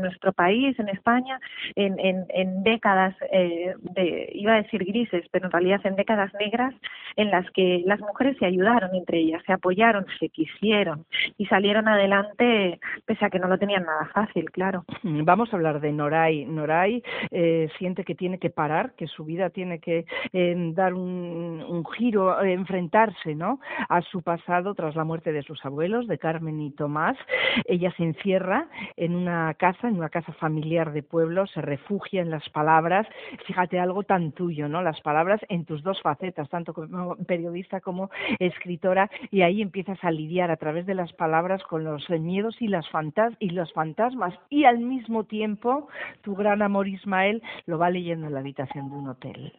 nuestro 0.02 0.34
país, 0.34 0.78
en 0.80 0.90
España, 0.90 1.40
en 1.76 2.64
décadas 2.64 3.05
eh, 3.32 3.76
de, 3.80 4.30
iba 4.34 4.54
a 4.54 4.62
decir 4.62 4.84
grises, 4.84 5.26
pero 5.32 5.46
en 5.46 5.52
realidad 5.52 5.82
en 5.84 5.96
décadas 5.96 6.34
negras, 6.40 6.74
en 7.16 7.32
las 7.32 7.50
que 7.52 7.84
las 7.86 8.00
mujeres 8.00 8.38
se 8.38 8.46
ayudaron 8.46 8.94
entre 8.96 9.20
ellas, 9.20 9.42
se 9.46 9.54
apoyaron, 9.54 10.06
se 10.20 10.30
quisieron 10.30 11.06
y 11.38 11.46
salieron 11.46 11.88
adelante 11.88 12.80
pese 13.06 13.26
a 13.26 13.30
que 13.30 13.40
no 13.40 13.48
lo 13.48 13.58
tenían 13.58 13.86
nada 13.86 14.10
fácil, 14.14 14.50
claro. 14.52 14.86
Mm, 15.04 15.24
vamos 15.24 15.52
a 15.52 15.58
hablar 15.58 15.80
de 15.80 15.92
Noray. 15.92 16.46
Noray 16.46 17.04
eh, 17.32 17.70
siente 17.78 18.04
que 18.04 18.16
tiene 18.16 18.40
que 18.40 18.50
parar, 18.50 18.94
que 18.96 19.08
su 19.08 19.26
vida 19.26 19.50
tiene 19.50 19.80
que 19.80 20.06
eh, 20.34 20.56
dar 20.74 20.94
un, 20.94 21.64
un 21.68 21.86
giro, 21.86 22.42
enfrentarse 22.44 23.36
¿no? 23.36 23.60
a 23.90 24.02
su 24.02 24.22
pasado 24.22 24.74
tras 24.76 24.96
la 24.96 25.04
muerte 25.04 25.32
de 25.32 25.44
sus 25.44 25.64
abuelos, 25.66 26.08
de 26.08 26.18
Carmen 26.18 26.60
y 26.62 26.72
Tomás. 26.72 27.18
Ella 27.66 27.94
se 27.98 28.04
encierra 28.04 28.68
en 28.98 29.16
una 29.16 29.54
casa, 29.56 29.88
en 29.88 29.98
una 29.98 30.10
casa 30.10 30.34
familiar 30.34 30.92
de 30.92 31.04
pueblo, 31.04 31.48
se 31.48 31.62
refugia 31.62 32.22
en 32.22 32.30
las 32.30 32.48
fíjate 33.46 33.80
algo 33.80 34.04
tan 34.04 34.32
tuyo, 34.32 34.68
¿no? 34.68 34.82
Las 34.82 35.02
palabras 35.02 35.42
en 35.50 35.66
tus 35.66 35.84
dos 35.84 36.02
facetas, 36.02 36.50
tanto 36.50 36.74
como 36.74 37.16
periodista 37.26 37.82
como 37.82 38.10
escritora, 38.40 39.10
y 39.32 39.42
ahí 39.42 39.62
empiezas 39.62 40.04
a 40.04 40.12
lidiar 40.12 40.52
a 40.52 40.58
través 40.58 40.86
de 40.86 40.96
las 40.96 41.14
palabras 41.14 41.64
con 41.64 41.84
los 41.84 42.10
miedos 42.10 42.62
y 42.62 42.68
las 42.68 42.90
fantas 42.90 43.34
y 43.40 43.50
los 43.50 43.72
fantasmas, 43.74 44.34
y 44.50 44.66
al 44.66 44.80
mismo 44.80 45.24
tiempo 45.24 45.88
tu 46.22 46.36
gran 46.36 46.62
amor 46.62 46.88
Ismael 46.88 47.42
lo 47.66 47.78
va 47.78 47.90
leyendo 47.90 48.28
en 48.28 48.34
la 48.34 48.40
habitación 48.40 48.90
de 48.90 48.96
un 48.96 49.10
hotel. 49.10 49.54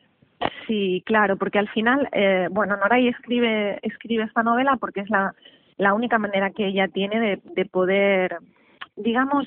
Sí, 0.67 1.03
claro, 1.07 1.37
porque 1.37 1.59
al 1.59 1.69
final, 1.69 2.09
eh, 2.13 2.49
bueno, 2.51 2.77
Noray 2.77 3.09
escribe 3.09 3.79
escribe 3.83 4.25
esta 4.25 4.43
novela 4.43 4.77
porque 4.79 5.01
es 5.01 5.11
la 5.11 5.35
la 5.79 5.93
única 5.93 6.19
manera 6.19 6.51
que 6.51 6.67
ella 6.67 6.89
tiene 6.89 7.21
de, 7.21 7.41
de 7.55 7.67
poder 7.67 8.39
digamos, 8.97 9.47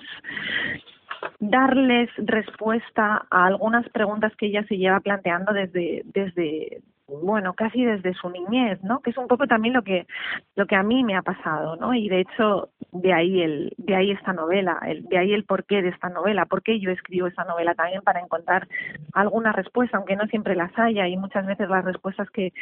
darles 1.39 2.09
respuesta 2.17 3.25
a 3.29 3.45
algunas 3.45 3.87
preguntas 3.89 4.35
que 4.35 4.47
ella 4.47 4.65
se 4.67 4.77
lleva 4.77 4.99
planteando 4.99 5.53
desde, 5.53 6.03
desde 6.05 6.81
bueno, 7.21 7.53
casi 7.53 7.83
desde 7.83 8.13
su 8.13 8.29
niñez, 8.29 8.81
¿no? 8.83 8.99
Que 9.01 9.09
es 9.11 9.17
un 9.17 9.27
poco 9.27 9.47
también 9.47 9.73
lo 9.73 9.83
que 9.83 10.07
lo 10.55 10.65
que 10.65 10.75
a 10.75 10.83
mí 10.83 11.03
me 11.03 11.15
ha 11.15 11.21
pasado, 11.21 11.75
¿no? 11.75 11.93
Y 11.93 12.09
de 12.09 12.21
hecho 12.21 12.69
de 12.91 13.13
ahí 13.13 13.41
el 13.41 13.73
de 13.77 13.95
ahí 13.95 14.11
esta 14.11 14.33
novela, 14.33 14.79
el, 14.85 15.03
de 15.05 15.17
ahí 15.17 15.33
el 15.33 15.45
porqué 15.45 15.81
de 15.81 15.89
esta 15.89 16.09
novela, 16.09 16.45
por 16.45 16.63
qué 16.63 16.79
yo 16.79 16.91
escribo 16.91 17.27
esta 17.27 17.43
novela 17.43 17.75
también 17.75 18.01
para 18.01 18.19
encontrar 18.19 18.67
alguna 19.13 19.51
respuesta, 19.51 19.97
aunque 19.97 20.15
no 20.15 20.25
siempre 20.27 20.55
las 20.55 20.77
haya 20.77 21.07
y 21.07 21.17
muchas 21.17 21.45
veces 21.45 21.69
las 21.69 21.85
respuestas 21.85 22.29
que 22.29 22.53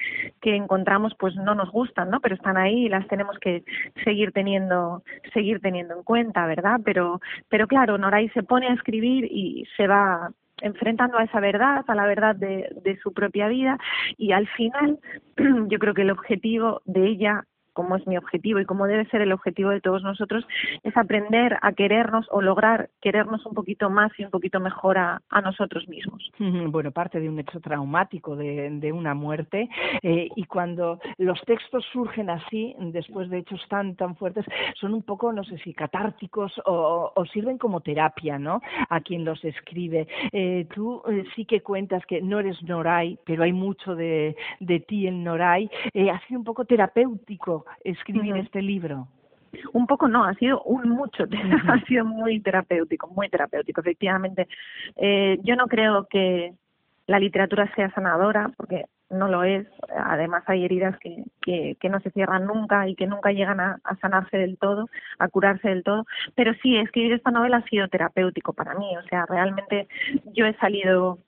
que 0.42 0.56
encontramos 0.56 1.14
pues 1.20 1.36
no 1.36 1.56
nos 1.56 1.72
gustan, 1.72 2.10
¿no? 2.10 2.20
Pero 2.20 2.36
están 2.36 2.58
ahí 2.58 2.86
y 2.86 2.90
las 2.90 3.08
tenemos 3.08 3.38
que 3.40 3.64
seguir 4.04 4.32
teniendo 4.32 5.04
seguir 5.34 5.60
teniendo 5.62 5.96
en 5.96 6.04
cuenta, 6.04 6.46
¿verdad? 6.46 6.80
Pero 6.84 7.20
pero 7.50 7.68
claro, 7.68 7.98
Noray 7.98 8.30
se 8.30 8.44
pone 8.44 8.68
a 8.68 8.74
escribir 8.74 9.26
y 9.26 9.66
se 9.76 9.88
va 9.88 10.32
enfrentando 10.62 11.18
a 11.18 11.24
esa 11.24 11.40
verdad, 11.40 11.86
a 11.88 11.96
la 11.96 12.06
verdad 12.06 12.36
de, 12.36 12.70
de 12.84 12.98
su 12.98 13.14
propia 13.14 13.48
vida 13.48 13.78
y 14.18 14.32
al 14.32 14.48
final 14.48 15.00
yo 15.70 15.80
creo 15.80 15.94
que 15.94 16.02
el 16.02 16.12
objetivo 16.12 16.82
de 16.86 17.08
ella 17.08 17.46
como 17.78 17.96
es 17.96 18.08
mi 18.08 18.18
objetivo 18.18 18.60
y 18.60 18.66
como 18.66 18.88
debe 18.88 19.06
ser 19.06 19.22
el 19.22 19.32
objetivo 19.32 19.70
de 19.70 19.82
todos 19.82 20.02
nosotros, 20.02 20.44
es 20.82 20.98
aprender 20.98 21.60
a 21.62 21.74
querernos 21.74 22.26
o 22.32 22.42
lograr 22.42 22.90
querernos 23.02 23.46
un 23.46 23.54
poquito 23.54 23.92
más 23.92 24.12
y 24.18 24.24
un 24.26 24.32
poquito 24.32 24.60
mejor 24.60 24.98
a, 24.98 25.22
nosotros 25.44 25.88
mismos. 25.88 26.32
Bueno, 26.40 26.92
parte 26.92 27.20
de 27.20 27.30
un 27.30 27.38
hecho 27.38 27.60
traumático, 27.60 28.36
de, 28.36 28.92
una 28.92 29.14
muerte, 29.14 29.70
eh, 30.02 30.28
y 30.36 30.46
cuando 30.46 31.00
los 31.20 31.40
textos 31.42 31.86
surgen 31.94 32.32
así, 32.32 32.76
después 32.80 33.30
de 33.30 33.38
hechos 33.38 33.62
tan, 33.70 33.96
tan 33.96 34.16
fuertes, 34.16 34.44
son 34.80 34.96
un 34.96 35.04
poco, 35.04 35.32
no 35.32 35.44
sé 35.44 35.60
si 35.60 35.76
catárticos 35.76 36.52
o, 36.66 37.14
sirven 37.32 37.60
como 37.60 37.82
terapia, 37.82 38.40
¿no? 38.40 38.62
A 38.90 39.02
quien 39.02 39.24
los 39.24 39.44
escribe. 39.46 40.08
Eh, 40.32 40.66
tú 40.74 41.04
eh, 41.08 41.26
sí 41.36 41.46
que 41.46 41.62
cuentas 41.62 42.04
que 42.08 42.22
no 42.24 42.40
eres 42.40 42.62
Noray, 42.64 43.20
pero 43.24 43.44
hay 43.44 43.54
mucho 43.54 43.96
de, 43.96 44.36
de 44.60 44.80
ti 44.80 45.06
en 45.06 45.24
Noray. 45.24 45.70
ha 46.12 46.20
sido 46.26 46.40
un 46.40 46.46
poco 46.46 46.66
terapéutico 46.66 47.67
escribir 47.84 48.36
este 48.38 48.62
libro. 48.62 49.08
Un 49.74 49.88
poco 49.88 50.08
no, 50.08 50.26
ha 50.26 50.34
sido 50.36 50.62
un 50.64 50.90
mucho, 50.90 51.26
ha 51.68 51.80
sido 51.86 52.06
muy 52.06 52.40
terapéutico, 52.42 53.08
muy 53.08 53.30
terapéutico, 53.30 53.82
efectivamente. 53.82 54.48
Eh, 54.96 55.40
yo 55.44 55.56
no 55.56 55.68
creo 55.68 56.08
que 56.10 56.54
la 57.08 57.20
literatura 57.20 57.72
sea 57.76 57.90
sanadora, 57.92 58.52
porque 58.58 58.86
no 59.10 59.28
lo 59.28 59.44
es. 59.44 59.66
Además, 59.96 60.44
hay 60.48 60.66
heridas 60.66 60.98
que, 61.00 61.24
que, 61.42 61.78
que 61.80 61.90
no 61.90 62.00
se 62.02 62.12
cierran 62.12 62.46
nunca 62.46 62.88
y 62.88 62.96
que 62.96 63.08
nunca 63.08 63.32
llegan 63.32 63.60
a, 63.60 63.80
a, 63.84 63.96
sanarse 63.98 64.38
del 64.38 64.58
todo, 64.58 64.90
a 65.18 65.30
curarse 65.30 65.70
del 65.70 65.84
todo. 65.84 66.06
Pero 66.36 66.54
sí, 66.62 66.76
escribir 66.76 67.14
esta 67.14 67.32
novela 67.32 67.58
ha 67.58 67.70
sido 67.70 67.88
terapéutico 67.88 68.54
para 68.54 68.76
mí. 68.76 68.98
O 68.98 69.02
sea, 69.04 69.26
realmente 69.26 69.88
yo 70.34 70.46
he 70.46 70.54
salido 70.58 71.20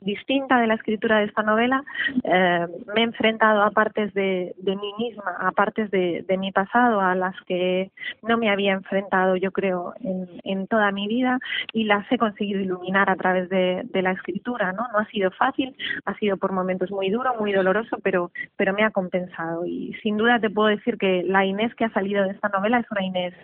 distinta 0.00 0.60
de 0.60 0.66
la 0.66 0.74
escritura 0.74 1.18
de 1.18 1.26
esta 1.26 1.42
novela, 1.42 1.82
eh, 2.24 2.66
me 2.94 3.00
he 3.00 3.04
enfrentado 3.04 3.62
a 3.62 3.70
partes 3.70 4.12
de, 4.14 4.54
de 4.58 4.76
mí 4.76 4.92
misma, 4.98 5.36
a 5.38 5.52
partes 5.52 5.90
de, 5.90 6.24
mi 6.38 6.52
pasado, 6.52 7.00
a 7.00 7.14
las 7.14 7.34
que 7.42 7.90
no 8.22 8.38
me 8.38 8.50
había 8.50 8.72
enfrentado, 8.72 9.36
yo 9.36 9.50
creo, 9.50 9.94
en, 10.00 10.28
en 10.44 10.66
toda 10.68 10.92
mi 10.92 11.08
vida 11.08 11.38
y 11.72 11.84
las 11.84 12.10
he 12.12 12.18
conseguido 12.18 12.60
iluminar 12.60 13.10
a 13.10 13.16
través 13.16 13.48
de, 13.48 13.82
de, 13.92 14.02
la 14.02 14.12
escritura, 14.12 14.72
¿no? 14.72 14.86
No 14.92 14.98
ha 14.98 15.06
sido 15.06 15.30
fácil, 15.32 15.74
ha 16.04 16.14
sido 16.14 16.36
por 16.36 16.52
momentos 16.52 16.90
muy 16.90 17.10
duro, 17.10 17.34
muy 17.40 17.52
doloroso, 17.52 17.98
pero, 18.02 18.30
pero 18.56 18.72
me 18.72 18.84
ha 18.84 18.90
compensado 18.90 19.66
y 19.66 19.94
sin 20.02 20.16
duda 20.16 20.38
te 20.38 20.50
puedo 20.50 20.68
decir 20.68 20.96
que 20.96 21.24
la 21.24 21.44
Inés 21.44 21.74
que 21.74 21.84
ha 21.84 21.92
salido 21.92 22.24
de 22.24 22.30
esta 22.30 22.48
novela 22.48 22.78
es 22.78 22.86
una 22.90 23.02
Inés 23.02 23.34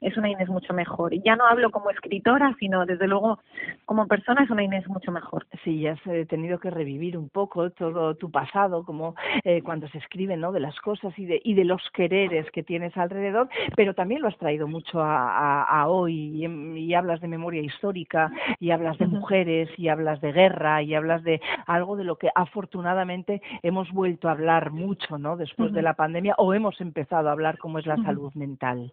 es 0.00 0.16
una 0.16 0.30
Inés 0.30 0.48
mucho 0.48 0.74
mejor. 0.74 1.14
Y 1.14 1.22
ya 1.22 1.36
no 1.36 1.46
hablo 1.46 1.70
como 1.70 1.90
escritora, 1.90 2.54
sino 2.58 2.86
desde 2.86 3.06
luego 3.06 3.38
como 3.84 4.06
persona 4.06 4.42
es 4.42 4.50
una 4.50 4.62
Inés 4.62 4.88
mucho 4.88 5.12
mejor. 5.12 5.46
Sí, 5.64 5.80
ya 5.80 5.92
has 5.92 6.06
eh, 6.06 6.26
tenido 6.26 6.58
que 6.58 6.70
revivir 6.70 7.16
un 7.16 7.28
poco 7.28 7.70
todo 7.70 8.14
tu 8.14 8.30
pasado, 8.30 8.84
como 8.84 9.14
eh, 9.44 9.62
cuando 9.62 9.88
se 9.88 9.98
escribe 9.98 10.36
¿no? 10.36 10.52
de 10.52 10.60
las 10.60 10.78
cosas 10.80 11.16
y 11.18 11.26
de, 11.26 11.40
y 11.44 11.54
de 11.54 11.64
los 11.64 11.82
quereres 11.92 12.50
que 12.50 12.62
tienes 12.62 12.96
alrededor, 12.96 13.48
pero 13.76 13.94
también 13.94 14.22
lo 14.22 14.28
has 14.28 14.38
traído 14.38 14.66
mucho 14.66 15.00
a, 15.00 15.64
a, 15.64 15.88
hoy 15.88 16.44
y, 16.44 16.94
hablas 16.94 17.20
de 17.20 17.28
memoria 17.28 17.62
histórica 17.62 18.30
y 18.58 18.70
hablas 18.70 18.98
de 18.98 19.06
mujeres 19.06 19.68
y 19.76 19.88
hablas 19.88 20.20
de 20.20 20.32
guerra 20.32 20.82
y 20.82 20.94
hablas 20.94 21.22
de 21.22 21.40
algo 21.66 21.96
de 21.96 22.04
lo 22.04 22.16
que 22.16 22.28
afortunadamente 22.34 23.40
hemos 23.62 23.90
vuelto 23.92 24.28
a 24.28 24.32
hablar 24.32 24.72
mucho 24.72 25.18
¿no? 25.18 25.36
después 25.36 25.72
de 25.72 25.82
la 25.82 25.94
pandemia 25.94 26.34
o 26.38 26.54
hemos 26.54 26.80
empezado 26.80 27.28
a 27.28 27.32
hablar 27.32 27.58
como 27.58 27.78
es 27.78 27.86
la 27.86 27.96
salud 27.96 28.32
mental. 28.34 28.92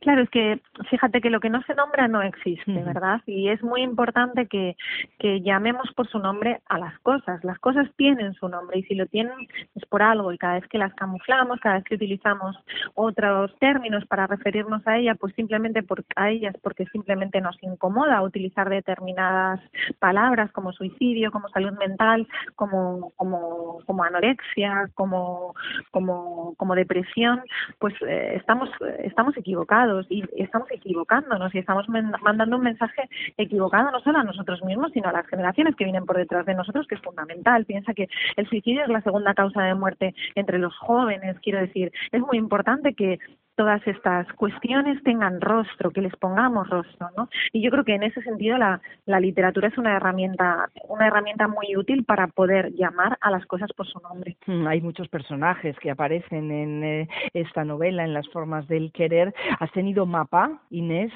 Claro, 0.00 0.22
es 0.22 0.30
que 0.30 0.60
fíjate 0.88 1.20
que 1.20 1.30
lo 1.30 1.40
que 1.40 1.50
no 1.50 1.60
se 1.62 1.74
nombra 1.74 2.06
no 2.06 2.22
existe, 2.22 2.72
¿verdad? 2.84 3.20
Y 3.26 3.48
es 3.48 3.60
muy 3.62 3.82
importante 3.82 4.46
que, 4.46 4.76
que 5.18 5.40
llamemos 5.40 5.92
por 5.96 6.08
su 6.08 6.20
nombre 6.20 6.60
a 6.68 6.78
las 6.78 6.96
cosas. 7.00 7.42
Las 7.42 7.58
cosas 7.58 7.88
tienen 7.96 8.34
su 8.34 8.48
nombre 8.48 8.78
y 8.78 8.84
si 8.84 8.94
lo 8.94 9.06
tienen 9.06 9.48
es 9.74 9.84
por 9.86 10.02
algo 10.02 10.32
y 10.32 10.38
cada 10.38 10.54
vez 10.54 10.68
que 10.68 10.78
las 10.78 10.94
camuflamos, 10.94 11.58
cada 11.58 11.76
vez 11.76 11.84
que 11.84 11.96
utilizamos 11.96 12.56
otros 12.94 13.52
términos 13.58 14.06
para 14.06 14.28
referirnos 14.28 14.86
a 14.86 14.96
ellas, 14.96 15.16
pues 15.18 15.34
simplemente 15.34 15.82
por, 15.82 16.04
a 16.14 16.30
ellas 16.30 16.54
porque 16.62 16.86
simplemente 16.86 17.40
nos 17.40 17.60
incomoda 17.62 18.22
utilizar 18.22 18.68
determinadas 18.68 19.60
palabras 19.98 20.52
como 20.52 20.72
suicidio, 20.72 21.32
como 21.32 21.48
salud 21.48 21.72
mental, 21.78 22.28
como, 22.54 23.10
como, 23.16 23.80
como 23.86 24.04
anorexia, 24.04 24.88
como, 24.94 25.54
como, 25.90 26.54
como 26.56 26.76
depresión, 26.76 27.42
pues 27.80 27.94
eh, 28.06 28.34
estamos, 28.36 28.70
estamos 29.02 29.36
equivocados 29.36 29.55
equivocados 29.56 30.06
y 30.10 30.22
estamos 30.36 30.70
equivocándonos 30.70 31.54
y 31.54 31.58
estamos 31.58 31.86
mandando 31.88 32.56
un 32.56 32.62
mensaje 32.62 33.08
equivocado 33.36 33.90
no 33.90 34.00
solo 34.00 34.18
a 34.18 34.24
nosotros 34.24 34.62
mismos, 34.64 34.92
sino 34.92 35.08
a 35.08 35.12
las 35.12 35.26
generaciones 35.26 35.74
que 35.76 35.84
vienen 35.84 36.04
por 36.04 36.16
detrás 36.16 36.44
de 36.46 36.54
nosotros, 36.54 36.86
que 36.86 36.96
es 36.96 37.00
fundamental. 37.00 37.64
Piensa 37.64 37.94
que 37.94 38.08
el 38.36 38.46
suicidio 38.48 38.82
es 38.82 38.88
la 38.88 39.00
segunda 39.00 39.34
causa 39.34 39.62
de 39.62 39.74
muerte 39.74 40.14
entre 40.34 40.58
los 40.58 40.76
jóvenes, 40.76 41.38
quiero 41.40 41.60
decir, 41.60 41.92
es 42.12 42.20
muy 42.20 42.36
importante 42.36 42.94
que 42.94 43.18
todas 43.56 43.84
estas 43.86 44.30
cuestiones 44.34 45.02
tengan 45.02 45.40
rostro, 45.40 45.90
que 45.90 46.02
les 46.02 46.14
pongamos 46.16 46.68
rostro, 46.68 47.08
¿no? 47.16 47.28
Y 47.52 47.62
yo 47.62 47.70
creo 47.70 47.84
que 47.84 47.94
en 47.94 48.02
ese 48.02 48.22
sentido 48.22 48.58
la, 48.58 48.80
la 49.06 49.20
literatura 49.20 49.68
es 49.68 49.78
una 49.78 49.96
herramienta, 49.96 50.68
una 50.88 51.06
herramienta 51.06 51.48
muy 51.48 51.76
útil 51.76 52.04
para 52.04 52.28
poder 52.28 52.72
llamar 52.74 53.18
a 53.20 53.30
las 53.30 53.44
cosas 53.46 53.72
por 53.72 53.86
su 53.86 53.98
nombre. 54.00 54.36
Mm, 54.46 54.66
hay 54.66 54.80
muchos 54.80 55.08
personajes 55.08 55.76
que 55.78 55.90
aparecen 55.90 56.50
en 56.50 56.84
eh, 56.84 57.08
esta 57.34 57.64
novela, 57.64 58.04
en 58.04 58.14
las 58.14 58.28
formas 58.28 58.68
del 58.68 58.92
querer. 58.92 59.34
¿Has 59.58 59.72
tenido 59.72 60.06
mapa, 60.06 60.60
Inés? 60.70 61.12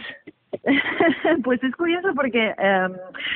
pues 1.44 1.62
es 1.62 1.74
curioso 1.76 2.08
porque 2.14 2.54
em, 2.58 2.92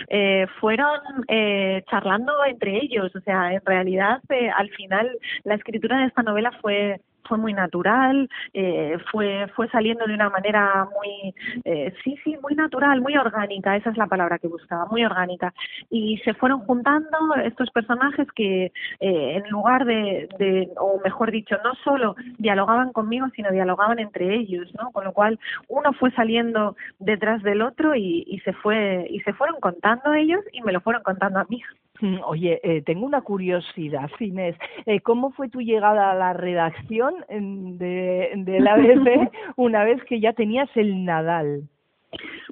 eh, 0.08 0.46
fueron 0.60 1.00
eh, 1.28 1.82
charlando 1.88 2.32
entre 2.46 2.76
ellos, 2.78 3.14
o 3.14 3.20
sea, 3.20 3.52
en 3.52 3.60
realidad 3.64 4.20
eh, 4.30 4.50
al 4.50 4.68
final 4.70 5.08
la 5.44 5.54
escritura 5.54 5.98
de 5.98 6.06
esta 6.06 6.22
novela 6.22 6.52
fue 6.60 7.00
fue 7.28 7.38
muy 7.38 7.52
natural, 7.52 8.28
eh, 8.52 8.98
fue, 9.10 9.46
fue 9.54 9.68
saliendo 9.68 10.06
de 10.06 10.14
una 10.14 10.30
manera 10.30 10.86
muy, 10.94 11.34
eh, 11.64 11.92
sí, 12.02 12.16
sí, 12.24 12.36
muy 12.42 12.54
natural, 12.54 13.00
muy 13.00 13.16
orgánica, 13.16 13.76
esa 13.76 13.90
es 13.90 13.96
la 13.96 14.06
palabra 14.06 14.38
que 14.38 14.48
buscaba, 14.48 14.86
muy 14.86 15.04
orgánica. 15.04 15.52
Y 15.90 16.18
se 16.18 16.34
fueron 16.34 16.60
juntando 16.60 17.34
estos 17.44 17.70
personajes 17.70 18.26
que 18.34 18.72
eh, 19.00 19.36
en 19.36 19.48
lugar 19.50 19.84
de, 19.84 20.28
de, 20.38 20.70
o 20.76 21.00
mejor 21.02 21.30
dicho, 21.30 21.56
no 21.64 21.74
solo 21.84 22.16
dialogaban 22.38 22.92
conmigo, 22.92 23.26
sino 23.34 23.50
dialogaban 23.50 23.98
entre 23.98 24.34
ellos, 24.34 24.72
¿no? 24.78 24.90
Con 24.92 25.04
lo 25.04 25.12
cual 25.12 25.38
uno 25.68 25.92
fue 25.92 26.10
saliendo 26.12 26.76
detrás 26.98 27.42
del 27.42 27.62
otro 27.62 27.94
y, 27.94 28.24
y 28.26 28.40
se 28.40 28.52
fue, 28.52 29.06
y 29.10 29.20
se 29.20 29.32
fueron 29.32 29.60
contando 29.60 30.14
ellos 30.14 30.40
y 30.52 30.62
me 30.62 30.72
lo 30.72 30.80
fueron 30.80 31.02
contando 31.02 31.40
a 31.40 31.46
mí. 31.48 31.62
Oye, 32.26 32.60
eh, 32.62 32.82
tengo 32.82 33.06
una 33.06 33.22
curiosidad, 33.22 34.10
Inés. 34.18 34.56
Eh, 34.86 35.00
¿Cómo 35.00 35.30
fue 35.32 35.48
tu 35.48 35.60
llegada 35.60 36.10
a 36.10 36.14
la 36.14 36.32
redacción 36.32 37.14
de, 37.28 38.32
de 38.36 38.60
la 38.60 38.74
ABC 38.74 39.30
una 39.56 39.84
vez 39.84 40.02
que 40.04 40.20
ya 40.20 40.32
tenías 40.32 40.68
el 40.76 41.04
Nadal? 41.04 41.68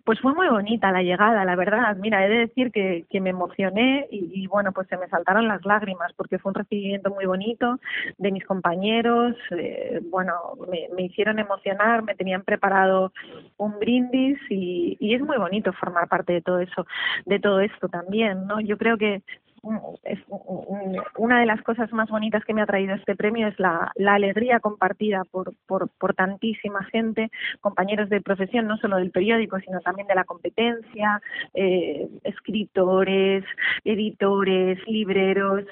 Pues 0.05 0.21
fue 0.21 0.35
muy 0.35 0.49
bonita 0.49 0.91
la 0.91 1.03
llegada, 1.03 1.45
la 1.45 1.57
verdad. 1.57 1.97
Mira, 1.97 2.25
he 2.25 2.29
de 2.29 2.39
decir 2.39 2.73
que, 2.73 3.05
que 3.09 3.21
me 3.21 3.31
emocioné 3.31 4.09
y, 4.11 4.47
bueno, 4.47 4.73
pues 4.73 4.89
se 4.89 4.97
me 4.97 5.09
saltaron 5.09 5.47
las 5.47 5.65
lágrimas 5.65 6.13
porque 6.17 6.39
fue 6.39 6.51
un 6.51 6.57
recibimiento 6.57 7.11
muy 7.11 7.27
bonito 7.27 7.79
de 8.19 8.33
mis 8.33 8.45
compañeros. 8.45 9.37
Eh, 9.51 10.01
bueno, 10.11 10.33
me, 10.71 10.89
me, 10.95 11.03
hicieron 11.03 11.39
emocionar, 11.39 12.03
me 12.03 12.15
tenían 12.15 12.43
preparado 12.43 13.13
un 13.59 13.79
brindis 13.79 14.39
y, 14.51 14.97
y 14.99 15.15
es 15.15 15.23
muy 15.23 15.37
bonito 15.37 15.73
formar 15.73 16.09
parte 16.09 16.33
de 16.33 16.43
todo 16.43 16.59
eso, 16.59 16.87
de 17.27 17.39
todo 17.39 17.61
esto 17.61 17.89
también, 17.89 18.47
¿no? 18.47 18.61
Yo 18.61 18.77
creo 18.79 18.99
que 18.99 19.23
una 19.63 21.41
de 21.41 21.47
las 21.47 21.63
cosas 21.63 21.93
más 21.93 22.09
bonitas 22.09 22.45
que 22.45 22.53
me 22.53 22.63
ha 22.63 22.67
traído 22.67 22.95
este 22.95 23.15
premio 23.15 23.47
es 23.47 23.59
la, 23.59 23.93
alegría 24.09 24.61
compartida 24.61 25.23
por, 25.31 25.55
por, 25.67 25.89
por, 25.99 26.15
tantísima 26.15 26.85
gente, 26.85 27.31
compañeros 27.61 28.09
de 28.09 28.21
profesión, 28.21 28.67
no 28.67 28.77
solo 28.79 28.97
del 28.97 29.11
periódico, 29.11 29.59
sino 29.61 29.81
también 29.81 30.09
de 30.09 30.15
la 30.15 30.25
competencia, 30.25 31.21
eh, 31.55 32.09
escritores, 32.25 33.45
editores, 33.85 34.79
libreros. 34.89 35.65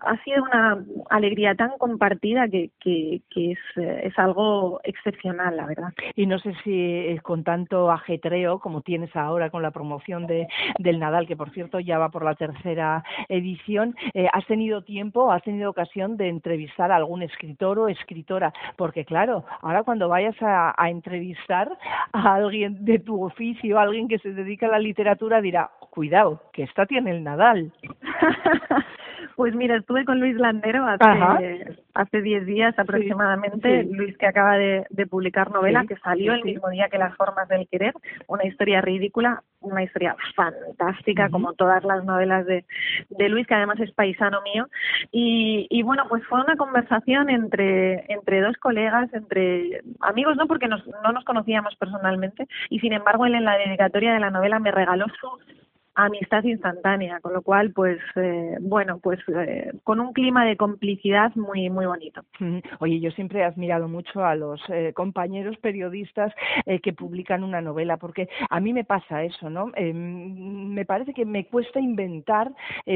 Ha 0.00 0.22
sido 0.24 0.42
una 0.42 0.82
alegría 1.10 1.54
tan 1.54 1.76
compartida 1.78 2.48
que, 2.48 2.70
que, 2.80 3.20
que 3.30 3.52
es, 3.52 3.58
es 3.76 4.18
algo 4.18 4.80
excepcional, 4.84 5.56
la 5.56 5.66
verdad. 5.66 5.92
Y 6.16 6.26
no 6.26 6.38
sé 6.38 6.54
si 6.64 7.18
con 7.22 7.44
tanto 7.44 7.90
ajetreo 7.90 8.58
como 8.58 8.80
tienes 8.80 9.14
ahora 9.14 9.50
con 9.50 9.62
la 9.62 9.70
promoción 9.70 10.26
de, 10.26 10.48
del 10.78 10.98
Nadal, 10.98 11.26
que 11.26 11.36
por 11.36 11.50
cierto 11.50 11.80
ya 11.80 11.98
va 11.98 12.08
por 12.08 12.24
la 12.24 12.34
tercera 12.34 13.04
edición, 13.36 13.94
eh, 14.14 14.28
¿has 14.32 14.46
tenido 14.46 14.82
tiempo, 14.82 15.30
has 15.32 15.42
tenido 15.42 15.70
ocasión 15.70 16.16
de 16.16 16.28
entrevistar 16.28 16.92
a 16.92 16.96
algún 16.96 17.22
escritor 17.22 17.78
o 17.78 17.88
escritora? 17.88 18.52
Porque 18.76 19.04
claro, 19.04 19.44
ahora 19.62 19.82
cuando 19.82 20.08
vayas 20.08 20.40
a, 20.42 20.74
a 20.76 20.90
entrevistar 20.90 21.70
a 22.12 22.34
alguien 22.34 22.84
de 22.84 22.98
tu 22.98 23.24
oficio, 23.24 23.78
a 23.78 23.82
alguien 23.82 24.08
que 24.08 24.18
se 24.18 24.32
dedica 24.32 24.66
a 24.66 24.70
la 24.70 24.78
literatura, 24.78 25.40
dirá, 25.40 25.70
cuidado, 25.90 26.42
que 26.52 26.64
esta 26.64 26.86
tiene 26.86 27.12
el 27.12 27.22
Nadal. 27.22 27.72
Pues 29.36 29.54
mira, 29.54 29.76
estuve 29.76 30.04
con 30.04 30.20
Luis 30.20 30.36
Landero 30.36 30.86
hace 30.86 31.76
hace 31.94 32.22
diez 32.22 32.46
días 32.46 32.78
aproximadamente, 32.78 33.84
Luis 33.84 34.16
que 34.16 34.26
acaba 34.26 34.56
de, 34.56 35.06
publicar 35.10 35.50
novela, 35.50 35.84
que 35.88 35.96
salió 35.96 36.34
el 36.34 36.44
mismo 36.44 36.68
día 36.70 36.88
que 36.88 36.98
Las 36.98 37.16
formas 37.16 37.48
del 37.48 37.68
querer, 37.68 37.94
una 38.26 38.44
historia 38.44 38.80
ridícula, 38.80 39.42
una 39.64 39.82
historia 39.82 40.16
fantástica, 40.34 41.28
como 41.30 41.54
todas 41.54 41.84
las 41.84 42.04
novelas 42.04 42.46
de, 42.46 42.64
de 43.10 43.28
Luis, 43.28 43.46
que 43.46 43.54
además 43.54 43.80
es 43.80 43.92
paisano 43.92 44.40
mío. 44.42 44.68
Y, 45.10 45.66
y 45.70 45.82
bueno, 45.82 46.04
pues 46.08 46.24
fue 46.26 46.40
una 46.40 46.56
conversación 46.56 47.30
entre, 47.30 48.04
entre 48.12 48.40
dos 48.40 48.56
colegas, 48.58 49.12
entre 49.12 49.82
amigos, 50.00 50.36
no 50.36 50.46
porque 50.46 50.68
nos, 50.68 50.86
no 51.02 51.12
nos 51.12 51.24
conocíamos 51.24 51.74
personalmente, 51.76 52.46
y 52.70 52.80
sin 52.80 52.92
embargo 52.92 53.26
él 53.26 53.34
en 53.34 53.44
la 53.44 53.58
dedicatoria 53.58 54.14
de 54.14 54.20
la 54.20 54.30
novela 54.30 54.58
me 54.58 54.70
regaló 54.70 55.06
su 55.20 55.28
amistad 55.94 56.42
instantánea, 56.44 57.20
con 57.20 57.32
lo 57.32 57.42
cual, 57.42 57.72
pues, 57.72 57.98
eh, 58.16 58.56
bueno, 58.60 58.98
pues 58.98 59.20
eh, 59.28 59.72
con 59.84 60.00
un 60.00 60.12
clima 60.12 60.44
de 60.44 60.56
complicidad 60.56 61.34
muy, 61.36 61.70
muy 61.70 61.86
bonito. 61.86 62.22
Oye, 62.80 63.00
yo 63.00 63.10
siempre 63.12 63.40
he 63.40 63.44
admirado 63.44 63.88
mucho 63.88 64.24
a 64.24 64.34
los 64.34 64.60
eh, 64.68 64.92
compañeros 64.94 65.56
periodistas 65.58 66.32
que 66.82 66.92
publican 66.92 67.44
una 67.44 67.60
novela, 67.60 67.96
porque 67.96 68.28
a 68.50 68.60
mí 68.60 68.72
me 68.72 68.84
pasa 68.84 69.22
eso, 69.22 69.50
¿no? 69.50 69.70
me 69.74 70.84
parece 70.84 71.12
que 71.12 71.24
me 71.24 71.46
cuesta 71.46 71.80
inventar 71.80 72.50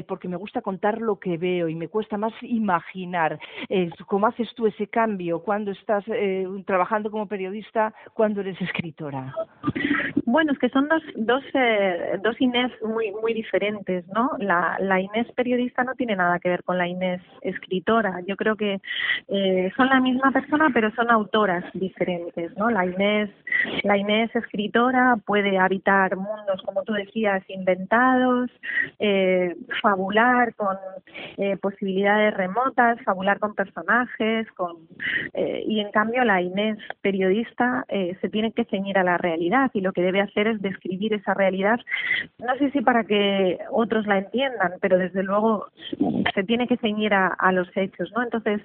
porque 0.07 0.29
me 0.29 0.37
gusta 0.37 0.63
contar 0.63 1.01
lo 1.01 1.19
que 1.19 1.37
veo 1.37 1.69
y 1.69 1.75
me 1.75 1.89
cuesta 1.89 2.17
más 2.17 2.33
imaginar. 2.43 3.39
¿Cómo 4.07 4.27
haces 4.27 4.49
tú 4.55 4.67
ese 4.67 4.89
cambio 4.89 5.41
cuando 5.43 5.71
estás 5.71 6.05
trabajando 6.67 7.11
como 7.11 7.27
periodista, 7.27 7.95
cuando 8.15 8.41
eres 8.41 8.61
escritora? 8.61 9.35
Bueno, 10.31 10.53
es 10.53 10.59
que 10.59 10.69
son 10.69 10.89
dos, 10.89 11.03
dos, 11.17 11.43
dos 12.23 12.39
Inés 12.39 12.71
muy 12.83 13.13
muy 13.13 13.33
diferentes, 13.33 14.07
¿no? 14.09 14.31
La, 14.39 14.77
la 14.79 15.01
Inés 15.01 15.27
periodista 15.35 15.85
no 15.85 15.95
tiene 15.95 16.17
nada 16.17 16.39
que 16.39 16.51
ver 16.51 16.63
con 16.65 16.77
la 16.77 16.87
Inés 16.87 17.23
escritora. 17.41 18.21
Yo 18.27 18.37
creo 18.37 18.55
que 18.55 18.79
eh, 19.29 19.73
son 19.75 19.89
la 19.89 20.01
misma 20.01 20.31
persona, 20.31 20.69
pero 20.75 20.91
son 20.91 21.11
autoras 21.11 21.65
diferentes, 21.73 22.55
¿no? 22.59 22.69
La 22.69 22.85
Inés 22.85 23.31
la 23.85 23.97
Inés 23.97 24.31
escritora 24.37 25.17
puede 25.25 25.57
habitar 25.57 26.15
mundos, 26.15 26.61
como 26.63 26.83
tú 26.83 26.93
decías, 26.93 27.43
inventados, 27.49 28.51
eh, 28.99 29.57
fabular 29.81 30.55
con 30.57 30.77
eh, 31.39 31.57
posibilidades 31.57 32.35
remotas, 32.35 33.01
fabular 33.05 33.39
con 33.39 33.55
personajes, 33.55 34.51
con 34.57 34.77
eh, 35.35 35.63
y 35.67 35.79
en 35.79 35.93
cambio 35.93 36.25
la 36.25 36.43
Inés 36.43 36.79
periodista 37.01 37.85
eh, 37.89 38.17
se 38.21 38.29
tiene 38.29 38.51
que 38.51 38.65
ceñir 38.65 38.99
a 38.99 39.05
la 39.05 39.19
realidad 39.19 39.71
y 39.73 39.81
lo 39.81 39.93
que 39.93 40.03
debe 40.03 40.21
hacer 40.21 40.49
es 40.49 40.61
describir 40.61 41.15
esa 41.15 41.35
realidad. 41.35 41.79
No 42.39 42.57
sé 42.57 42.73
si 42.73 42.81
para 42.81 43.05
que 43.05 43.59
otros 43.71 44.05
la 44.09 44.19
entiendan, 44.19 44.73
pero 44.81 44.99
desde 44.99 45.23
luego 45.23 45.69
se 46.35 46.43
tiene 46.43 46.67
que 46.67 46.77
ceñir 46.79 47.15
a, 47.15 47.53
los 47.53 47.69
hechos, 47.77 48.11
¿no? 48.15 48.23
Entonces, 48.23 48.61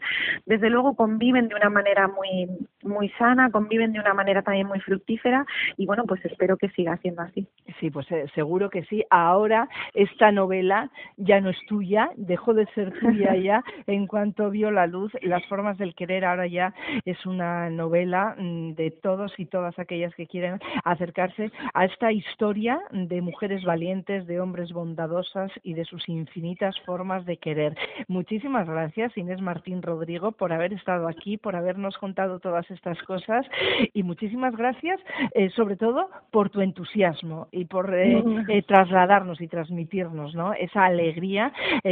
desde 0.47 0.69
luego 0.69 0.95
conviven 0.95 1.49
de 1.49 1.55
una 1.55 1.69
manera 1.69 2.07
muy 2.07 2.49
muy 2.83 3.09
sana, 3.19 3.51
conviven 3.51 3.93
de 3.93 3.99
una 3.99 4.13
manera 4.13 4.41
también 4.41 4.67
muy 4.67 4.79
fructífera 4.79 5.45
y 5.77 5.85
bueno, 5.85 6.05
pues 6.05 6.25
espero 6.25 6.57
que 6.57 6.69
siga 6.69 6.97
siendo 6.97 7.21
así. 7.21 7.47
Sí, 7.79 7.91
pues 7.91 8.11
eh, 8.11 8.25
seguro 8.33 8.69
que 8.69 8.83
sí. 8.85 9.03
Ahora 9.11 9.69
esta 9.93 10.31
novela 10.31 10.89
ya 11.17 11.39
no 11.39 11.51
es 11.51 11.57
tuya, 11.67 12.09
dejó 12.17 12.53
de 12.53 12.62
ser 12.73 12.91
tuya 12.99 13.35
ya 13.43 13.63
en 13.87 14.07
cuanto 14.07 14.49
vio 14.49 14.71
la 14.71 14.87
luz. 14.87 15.11
Las 15.21 15.45
formas 15.45 15.77
del 15.77 15.95
querer 15.95 16.25
ahora 16.25 16.47
ya 16.47 16.73
es 17.05 17.25
una 17.25 17.69
novela 17.69 18.35
mm, 18.37 18.73
de 18.73 18.91
todos 18.91 19.33
y 19.37 19.45
todas 19.45 19.77
aquellas 19.79 20.13
que 20.15 20.27
quieren 20.27 20.59
acercarse 20.83 21.51
a 21.73 21.85
esta 21.85 22.11
historia 22.11 22.79
de 22.91 23.21
mujeres 23.21 23.63
valientes, 23.63 24.27
de 24.27 24.39
hombres 24.39 24.71
bondadosas 24.71 25.51
y 25.63 25.73
de 25.73 25.85
sus 25.85 26.07
infinitas 26.09 26.79
formas 26.81 27.25
de 27.25 27.37
querer. 27.37 27.75
Muchísimas 28.07 28.67
gracias 28.67 29.17
Inés 29.17 29.41
Martín 29.41 29.81
Rodrigo 29.81 30.31
por 30.31 30.53
haber 30.53 30.73
estado 30.73 31.07
aquí, 31.07 31.37
por 31.37 31.55
habernos 31.55 31.97
contado 31.97 32.39
todas 32.39 32.69
estas 32.71 33.01
cosas 33.03 33.45
y 33.93 34.03
muchísimas 34.03 34.55
gracias 34.55 34.99
eh, 35.33 35.49
sobre 35.51 35.75
todo 35.75 36.09
por 36.31 36.49
tu 36.49 36.61
entusiasmo 36.61 37.47
y 37.51 37.65
por 37.65 37.93
eh, 37.93 38.23
eh, 38.49 38.61
trasladarnos 38.63 39.41
y 39.41 39.47
transmitirnos 39.47 40.35
¿no? 40.35 40.53
esa 40.53 40.85
alegría 40.85 41.51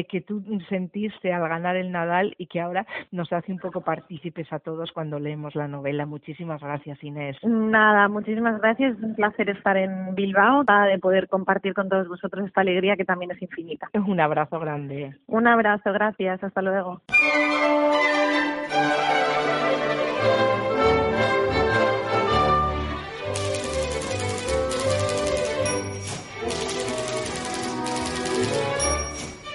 que 0.09 0.21
tú 0.21 0.43
sentiste 0.69 1.33
al 1.33 1.47
ganar 1.47 1.75
el 1.75 1.91
Nadal 1.91 2.35
y 2.37 2.47
que 2.47 2.61
ahora 2.61 2.85
nos 3.11 3.31
hace 3.33 3.51
un 3.51 3.59
poco 3.59 3.81
partícipes 3.81 4.51
a 4.51 4.59
todos 4.59 4.91
cuando 4.91 5.19
leemos 5.19 5.55
la 5.55 5.67
novela. 5.67 6.05
Muchísimas 6.05 6.61
gracias, 6.61 7.03
Inés. 7.03 7.37
Nada, 7.43 8.07
muchísimas 8.07 8.59
gracias. 8.61 8.97
Es 8.97 9.03
un 9.03 9.15
placer 9.15 9.49
estar 9.49 9.77
en 9.77 10.15
Bilbao, 10.15 10.63
de 10.63 10.99
poder 10.99 11.27
compartir 11.27 11.73
con 11.73 11.89
todos 11.89 12.07
vosotros 12.07 12.45
esta 12.45 12.61
alegría 12.61 12.95
que 12.95 13.05
también 13.05 13.31
es 13.31 13.41
infinita. 13.41 13.89
Un 13.93 14.19
abrazo 14.19 14.59
grande. 14.59 15.15
Un 15.27 15.47
abrazo, 15.47 15.91
gracias. 15.93 16.43
Hasta 16.43 16.61
luego. 16.61 17.01